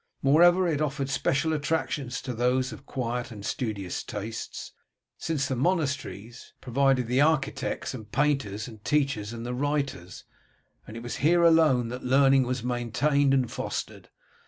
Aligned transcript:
Moreover, 0.23 0.67
it 0.67 0.81
offered 0.81 1.11
special 1.11 1.53
attractions 1.53 2.23
to 2.23 2.33
those 2.33 2.73
of 2.73 2.87
quiet 2.87 3.29
and 3.29 3.45
studious 3.45 4.01
tastes, 4.03 4.71
since 5.19 5.47
the 5.47 5.55
monasteries 5.55 6.53
provided 6.59 7.05
the 7.05 7.21
architects 7.21 7.93
and 7.93 8.05
the 8.05 8.09
painters, 8.09 8.65
the 8.65 8.77
teachers 8.77 9.31
and 9.31 9.45
the 9.45 9.53
writers, 9.53 10.23
and 10.87 10.97
it 10.97 11.03
was 11.03 11.17
here 11.17 11.43
alone 11.43 11.89
that 11.89 12.01
learning 12.03 12.47
was 12.47 12.63
maintained 12.63 13.31
and 13.31 13.51
fostered. 13.51 14.09